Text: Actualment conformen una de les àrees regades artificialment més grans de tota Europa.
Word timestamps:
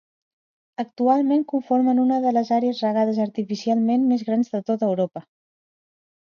Actualment 0.83 1.43
conformen 1.51 2.01
una 2.03 2.17
de 2.23 2.31
les 2.37 2.49
àrees 2.57 2.81
regades 2.87 3.21
artificialment 3.27 4.09
més 4.15 4.25
grans 4.31 4.51
de 4.57 4.63
tota 4.71 4.91
Europa. 4.91 5.25